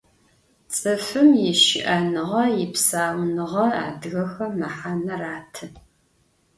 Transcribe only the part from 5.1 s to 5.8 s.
ratı.